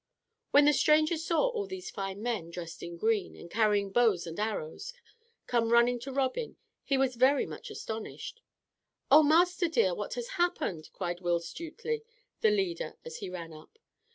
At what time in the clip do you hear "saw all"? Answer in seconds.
1.15-1.67